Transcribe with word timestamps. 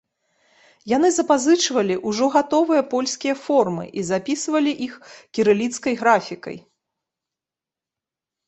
Яны 0.91 1.09
запазычвалі 1.17 1.97
ўжо 2.11 2.25
гатовыя 2.35 2.81
польскія 2.95 3.35
формы 3.45 3.85
і 3.91 4.01
запісвалі 4.09 4.71
іх 4.87 4.93
кірыліцкай 5.39 5.93
графікай. 6.01 6.57